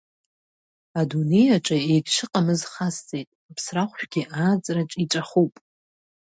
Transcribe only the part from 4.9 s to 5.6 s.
иҵәахуп.